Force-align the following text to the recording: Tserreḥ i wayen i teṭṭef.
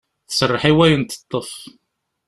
Tserreḥ 0.29 0.63
i 0.71 0.73
wayen 0.77 1.03
i 1.03 1.07
teṭṭef. 1.11 1.51